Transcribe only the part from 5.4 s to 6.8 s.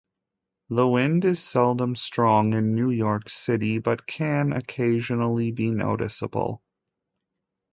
be noticeable.